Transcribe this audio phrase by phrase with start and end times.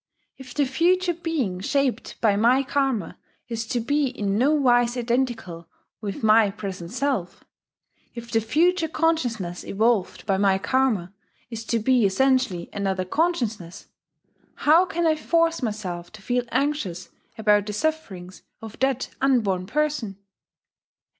[0.35, 5.67] If the future being shaped by my Karma is to be in nowise identical
[6.01, 7.43] with my present self,
[8.15, 11.13] if the future consciousness evolved by my Karma
[11.51, 13.89] is to be essentially another consciousness,
[14.55, 20.17] how can I force myself to feel anxious about the sufferings of that unborn person?